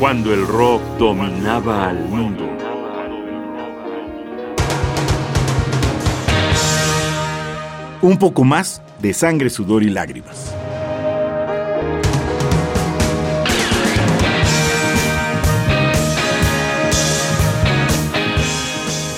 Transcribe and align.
cuando 0.00 0.32
el 0.32 0.46
rock 0.46 0.80
dominaba 0.98 1.90
al 1.90 2.08
mundo. 2.08 2.48
Un 8.00 8.16
poco 8.18 8.44
más 8.44 8.80
de 8.98 9.12
sangre, 9.12 9.50
sudor 9.50 9.82
y 9.82 9.90
lágrimas. 9.90 10.54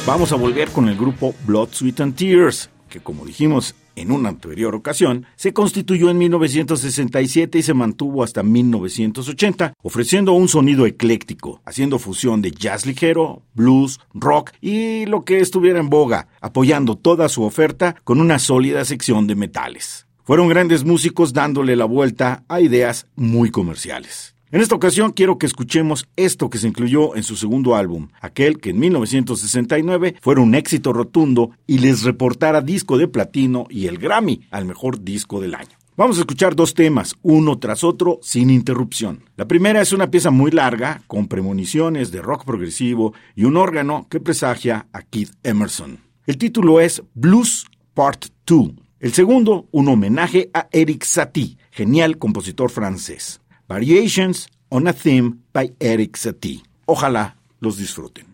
Vamos 0.04 0.32
a 0.32 0.34
volver 0.34 0.68
con 0.70 0.88
el 0.88 0.96
grupo 0.96 1.32
Blood, 1.46 1.68
Sweat 1.70 2.00
and 2.00 2.16
Tears, 2.16 2.70
que 2.88 2.98
como 2.98 3.24
dijimos 3.24 3.76
en 3.96 4.10
una 4.10 4.28
anterior 4.28 4.74
ocasión, 4.74 5.26
se 5.36 5.52
constituyó 5.52 6.10
en 6.10 6.18
1967 6.18 7.58
y 7.58 7.62
se 7.62 7.74
mantuvo 7.74 8.22
hasta 8.22 8.42
1980, 8.42 9.74
ofreciendo 9.82 10.32
un 10.32 10.48
sonido 10.48 10.86
ecléctico, 10.86 11.60
haciendo 11.64 11.98
fusión 11.98 12.42
de 12.42 12.52
jazz 12.52 12.86
ligero, 12.86 13.42
blues, 13.54 14.00
rock 14.14 14.52
y 14.60 15.06
lo 15.06 15.24
que 15.24 15.40
estuviera 15.40 15.80
en 15.80 15.90
boga, 15.90 16.28
apoyando 16.40 16.96
toda 16.96 17.28
su 17.28 17.42
oferta 17.42 17.96
con 18.04 18.20
una 18.20 18.38
sólida 18.38 18.84
sección 18.84 19.26
de 19.26 19.34
metales. 19.34 20.06
Fueron 20.24 20.48
grandes 20.48 20.84
músicos 20.84 21.32
dándole 21.32 21.74
la 21.74 21.84
vuelta 21.84 22.44
a 22.48 22.60
ideas 22.60 23.08
muy 23.16 23.50
comerciales. 23.50 24.31
En 24.52 24.60
esta 24.60 24.74
ocasión 24.74 25.12
quiero 25.12 25.38
que 25.38 25.46
escuchemos 25.46 26.06
esto 26.14 26.50
que 26.50 26.58
se 26.58 26.68
incluyó 26.68 27.16
en 27.16 27.22
su 27.22 27.36
segundo 27.36 27.74
álbum, 27.74 28.08
aquel 28.20 28.58
que 28.58 28.68
en 28.68 28.80
1969 28.80 30.16
fue 30.20 30.34
un 30.34 30.54
éxito 30.54 30.92
rotundo 30.92 31.52
y 31.66 31.78
les 31.78 32.02
reportara 32.02 32.60
disco 32.60 32.98
de 32.98 33.08
platino 33.08 33.64
y 33.70 33.86
el 33.86 33.96
Grammy 33.96 34.42
al 34.50 34.66
mejor 34.66 35.02
disco 35.02 35.40
del 35.40 35.54
año. 35.54 35.78
Vamos 35.96 36.18
a 36.18 36.20
escuchar 36.20 36.54
dos 36.54 36.74
temas, 36.74 37.14
uno 37.22 37.58
tras 37.60 37.82
otro, 37.82 38.18
sin 38.20 38.50
interrupción. 38.50 39.24
La 39.36 39.48
primera 39.48 39.80
es 39.80 39.94
una 39.94 40.10
pieza 40.10 40.30
muy 40.30 40.50
larga, 40.50 41.00
con 41.06 41.28
premoniciones 41.28 42.12
de 42.12 42.20
rock 42.20 42.44
progresivo 42.44 43.14
y 43.34 43.44
un 43.44 43.56
órgano 43.56 44.06
que 44.10 44.20
presagia 44.20 44.86
a 44.92 45.00
Keith 45.00 45.32
Emerson. 45.44 46.00
El 46.26 46.36
título 46.36 46.78
es 46.78 47.02
Blues 47.14 47.64
Part 47.94 48.26
2. 48.44 48.72
El 49.00 49.14
segundo, 49.14 49.66
un 49.70 49.88
homenaje 49.88 50.50
a 50.52 50.68
Eric 50.72 51.04
Satie, 51.04 51.56
genial 51.70 52.18
compositor 52.18 52.70
francés. 52.70 53.41
Variations 53.68 54.48
on 54.70 54.86
a 54.86 54.92
Theme 54.92 55.38
by 55.52 55.72
Eric 55.80 56.16
Satie. 56.16 56.62
Ojalá 56.86 57.36
los 57.60 57.78
disfruten. 57.78 58.31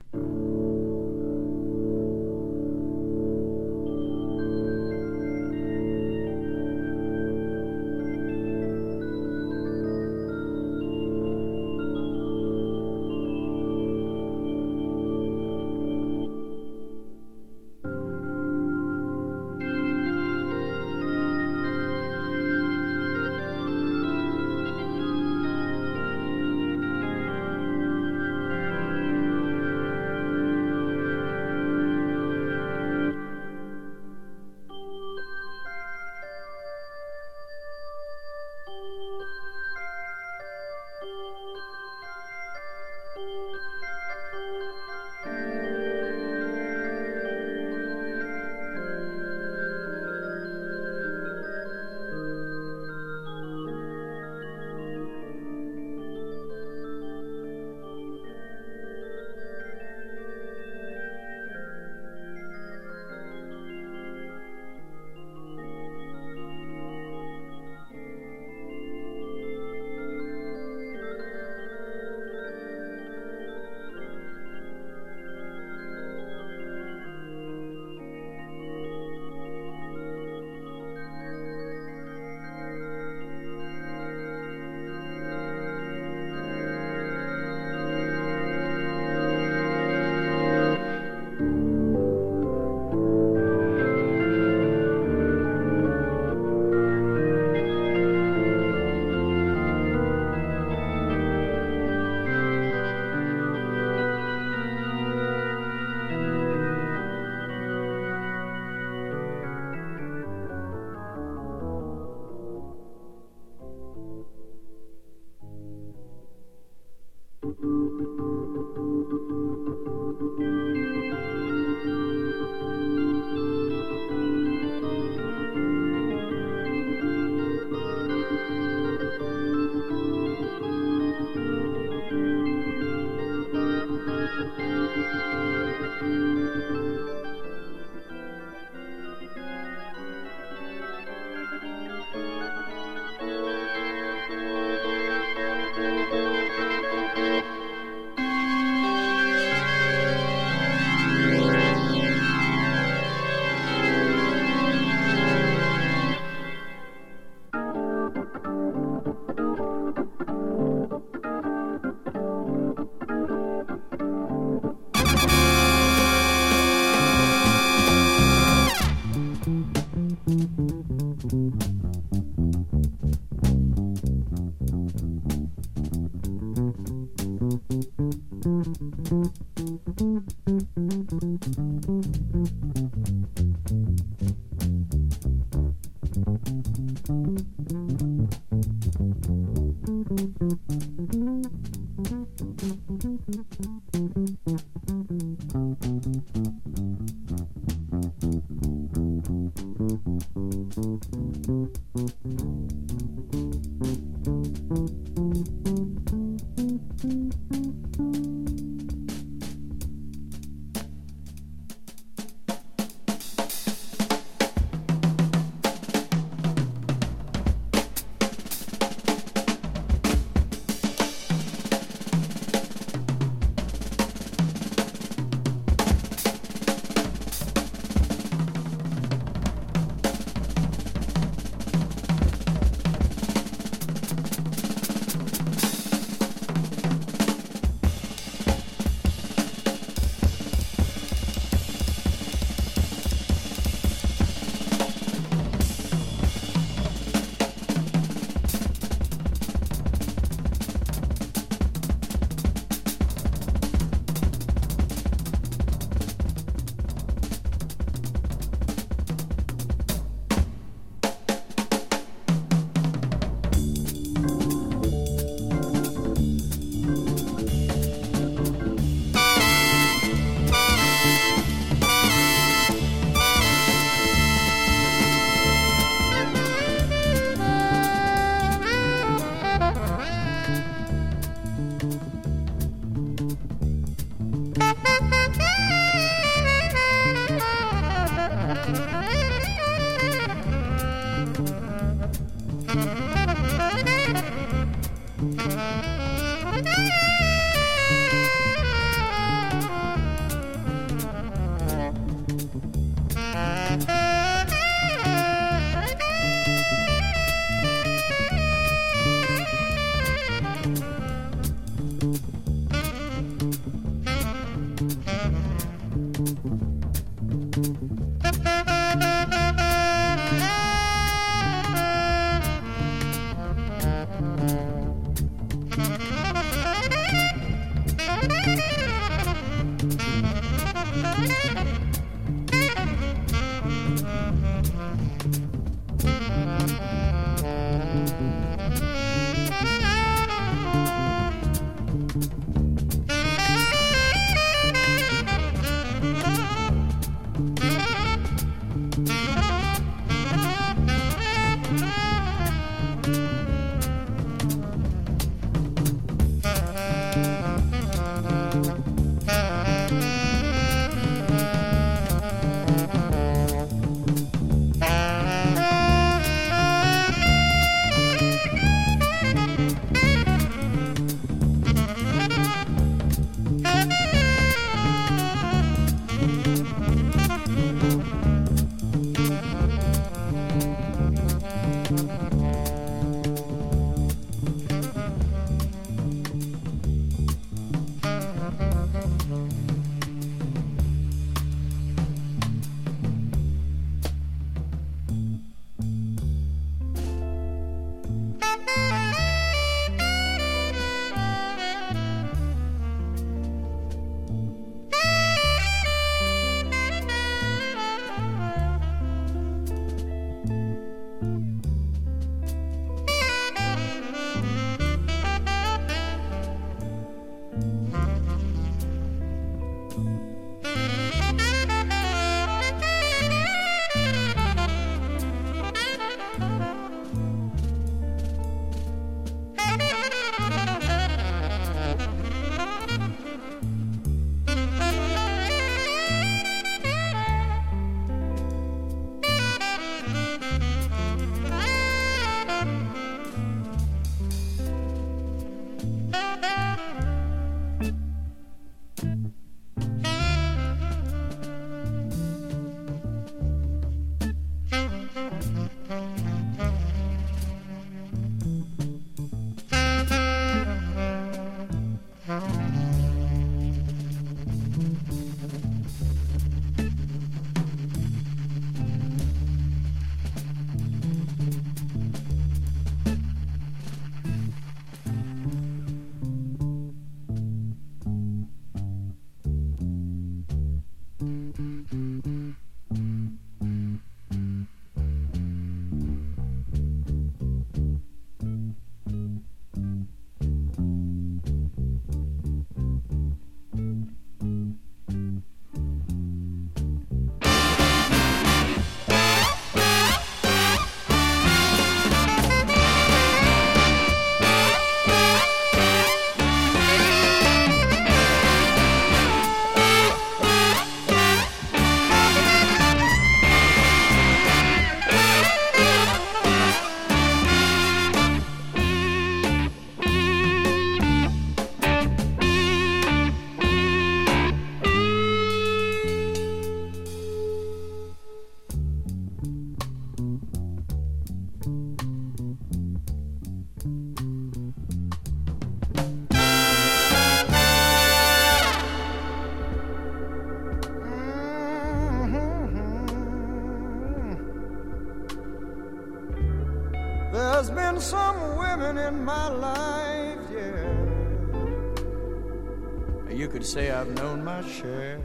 Say 553.68 553.90
I've 553.90 554.08
known 554.14 554.42
my 554.42 554.62
share. 554.62 555.20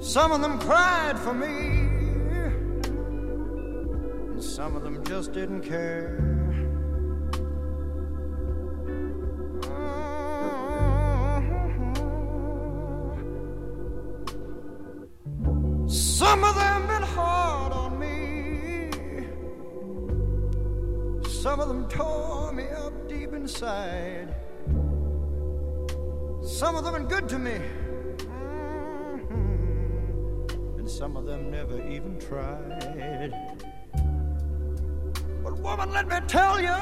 Some 0.00 0.32
of 0.32 0.40
them 0.40 0.58
cried 0.58 1.18
for 1.18 1.34
me, 1.34 1.46
and 4.32 4.42
some 4.42 4.74
of 4.74 4.82
them 4.82 5.04
just 5.04 5.34
didn't 5.34 5.60
care. 5.60 6.39
Inside. 23.50 24.34
Some 26.42 26.76
of 26.76 26.84
them 26.84 26.94
are 26.94 27.02
good 27.02 27.28
to 27.30 27.38
me. 27.38 27.58
Mm-hmm. 29.26 29.48
And 30.78 30.88
some 30.88 31.16
of 31.16 31.26
them 31.26 31.50
never 31.50 31.84
even 31.88 32.18
tried. 32.20 33.32
But, 35.42 35.58
woman, 35.58 35.90
let 35.90 36.06
me 36.06 36.20
tell 36.28 36.60
you, 36.60 36.76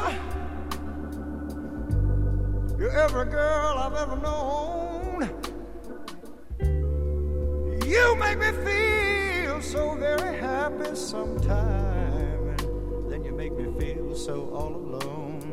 You're 2.79 2.97
every 2.97 3.25
girl 3.27 3.79
I've 3.79 3.95
ever 3.95 4.17
known. 4.17 5.31
You 7.87 8.15
make 8.17 8.39
me 8.39 8.53
feel 8.67 9.63
so 9.63 9.95
very 9.95 10.37
happy 10.39 10.95
sometimes, 10.95 12.63
and 12.63 13.11
then 13.11 13.25
you 13.25 13.33
make 13.33 13.53
me 13.55 13.65
feel 13.81 14.15
so 14.15 14.51
all 14.51 14.75
alone. 14.77 15.48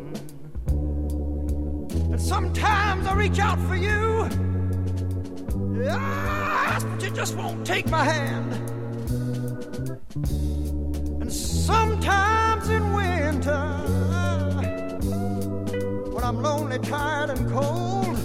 And 2.15 2.23
sometimes 2.23 3.05
I 3.07 3.13
reach 3.13 3.39
out 3.39 3.59
for 3.67 3.75
you. 3.75 4.29
Yes, 5.83 6.81
but 6.85 7.03
you 7.03 7.09
just 7.09 7.35
won't 7.35 7.67
take 7.67 7.89
my 7.89 8.05
hand. 8.05 8.53
And 11.21 11.33
sometimes 11.33 12.69
in 12.69 12.93
winter, 12.93 13.67
when 16.13 16.23
I'm 16.23 16.41
lonely, 16.41 16.79
tired, 16.79 17.31
and 17.31 17.51
cold, 17.51 18.17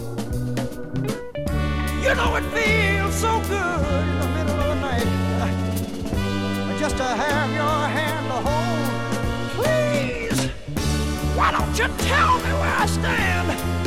you 2.04 2.14
know 2.14 2.36
it 2.36 2.44
feels 2.54 3.14
so 3.16 3.40
good 3.48 4.06
in 4.06 4.20
the 4.20 4.28
middle 4.36 4.60
of 4.60 4.68
the 4.68 4.80
night 4.86 6.78
just 6.78 6.96
to 6.96 7.02
have 7.02 7.50
your 7.50 7.88
hand 7.98 8.26
to 8.28 8.38
hold. 8.48 9.58
Please, 9.58 10.46
why 11.36 11.50
don't 11.50 11.76
you 11.76 11.88
tell 12.06 12.36
me 12.38 12.52
where 12.52 12.76
I 12.76 12.86
stand? 12.86 13.79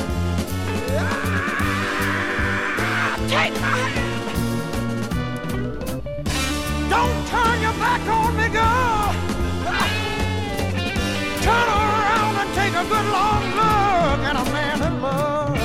Take 3.34 3.54
my 3.60 3.78
hand. 3.96 4.36
Don't 6.94 7.20
turn 7.34 7.58
your 7.66 7.78
back 7.86 8.04
on 8.18 8.32
me, 8.38 8.48
girl. 8.60 9.14
Turn 11.48 11.68
around 11.82 12.36
and 12.42 12.50
take 12.60 12.76
a 12.84 12.86
good 12.94 13.08
long 13.18 13.44
look 13.60 14.20
at 14.30 14.36
a 14.44 14.46
man 14.56 14.78
you. 14.84 15.58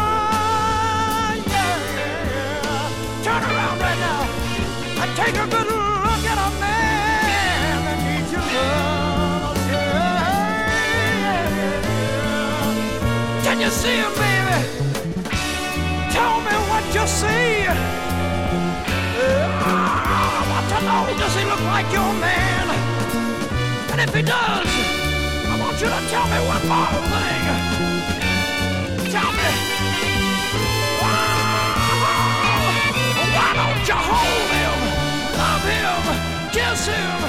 Ah, 0.00 1.34
yeah, 1.54 1.76
yeah. 1.96 3.26
Turn 3.26 3.42
around 3.50 3.78
right 3.86 4.00
now 4.08 4.22
and 5.02 5.10
take 5.22 5.36
a 5.44 5.46
good 5.54 5.68
look 5.74 6.24
at 6.32 6.38
a 6.46 6.50
man 6.62 7.76
that 7.86 7.98
needs 8.06 8.30
your 8.32 8.46
love. 8.56 9.56
Yeah. 9.72 10.08
yeah. 12.02 13.44
Can 13.44 13.56
you 13.60 13.70
see 13.70 13.96
him, 14.02 14.12
baby? 14.14 14.37
You 16.90 17.06
see. 17.06 17.66
Uh, 17.68 17.76
I 19.20 20.44
want 20.50 20.66
to 20.72 20.78
know, 20.86 21.04
does 21.18 21.34
he 21.36 21.44
look 21.44 21.60
like 21.60 21.86
your 21.92 22.12
man? 22.14 22.66
And 23.92 24.00
if 24.00 24.14
he 24.14 24.22
does, 24.22 24.66
I 25.46 25.56
want 25.60 25.78
you 25.80 25.86
to 25.86 26.00
tell 26.08 26.26
me 26.26 26.38
one 26.48 26.66
more 26.66 26.88
thing. 27.12 27.44
Tell 29.12 29.32
me. 29.32 29.50
Why 33.36 33.52
don't 33.54 33.84
you 33.86 33.98
hold 34.08 34.50
him, 34.56 34.78
love 35.36 35.64
him, 35.68 36.00
kiss 36.52 36.86
him, 36.88 37.20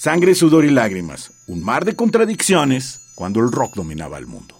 Sangre, 0.00 0.36
sudor 0.36 0.64
y 0.64 0.70
lágrimas. 0.70 1.42
Un 1.48 1.64
mar 1.64 1.84
de 1.84 1.96
contradicciones 1.96 3.10
cuando 3.16 3.40
el 3.40 3.50
rock 3.50 3.74
dominaba 3.74 4.16
el 4.16 4.28
mundo. 4.28 4.54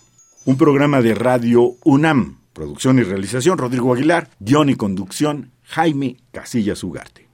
Un 0.46 0.56
programa 0.56 1.00
de 1.00 1.14
radio 1.14 1.76
UNAM. 1.84 2.40
Producción 2.52 2.98
y 2.98 3.04
realización 3.04 3.56
Rodrigo 3.56 3.94
Aguilar. 3.94 4.30
Guión 4.40 4.68
y 4.68 4.74
conducción 4.74 5.52
Jaime 5.62 6.16
Casillas 6.32 6.82
Ugarte. 6.82 7.27